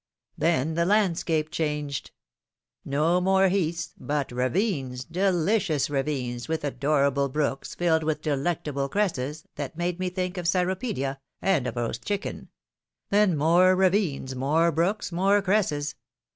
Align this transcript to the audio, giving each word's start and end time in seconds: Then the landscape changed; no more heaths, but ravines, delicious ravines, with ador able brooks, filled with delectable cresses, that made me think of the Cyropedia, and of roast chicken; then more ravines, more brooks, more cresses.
Then 0.35 0.73
the 0.73 0.83
landscape 0.83 1.51
changed; 1.51 2.09
no 2.83 3.21
more 3.21 3.49
heaths, 3.49 3.93
but 3.99 4.31
ravines, 4.31 5.03
delicious 5.03 5.91
ravines, 5.91 6.47
with 6.47 6.65
ador 6.65 7.05
able 7.05 7.29
brooks, 7.29 7.75
filled 7.75 8.01
with 8.03 8.23
delectable 8.23 8.89
cresses, 8.89 9.45
that 9.57 9.77
made 9.77 9.99
me 9.99 10.09
think 10.09 10.39
of 10.39 10.45
the 10.45 10.49
Cyropedia, 10.57 11.19
and 11.39 11.67
of 11.67 11.75
roast 11.75 12.03
chicken; 12.03 12.49
then 13.11 13.37
more 13.37 13.75
ravines, 13.75 14.33
more 14.35 14.71
brooks, 14.71 15.11
more 15.11 15.39
cresses. 15.39 15.93